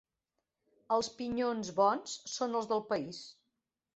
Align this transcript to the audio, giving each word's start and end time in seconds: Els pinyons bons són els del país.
Els 0.95 1.09
pinyons 1.19 1.69
bons 1.81 2.15
són 2.37 2.57
els 2.61 2.69
del 2.75 2.83
país. 2.95 3.23